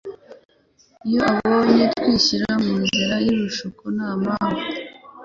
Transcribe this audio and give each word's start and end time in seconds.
Iyo 1.07 1.19
abonye 1.33 1.83
twishyira 1.97 2.49
mu 2.63 2.73
nzira 2.83 3.15
y'ibishuko 3.25 3.83
nta 3.95 4.09
mpamvu, 4.21 4.65